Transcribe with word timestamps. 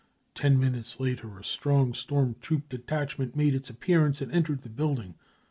Ten 0.33 0.59
minutes 0.59 0.99
later 0.99 1.37
a 1.37 1.43
strong 1.43 1.93
storm 1.93 2.35
troop 2.41 2.69
detachment 2.69 3.35
made 3.35 3.53
its 3.53 3.69
appearance 3.69 4.19
and 4.19 4.31
entered 4.31 4.63
the 4.63 4.69
building. 4.69 5.13